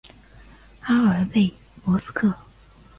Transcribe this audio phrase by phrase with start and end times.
[0.85, 1.53] 阿尔勒
[1.83, 2.33] 博斯克。